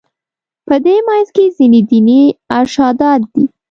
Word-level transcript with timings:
په 0.67 0.75
دې 0.85 0.95
منځ 1.07 1.27
کې 1.35 1.45
ځینې 1.57 1.79
دیني 1.89 2.21
ارشادات 2.59 3.21
دي. 3.33 3.43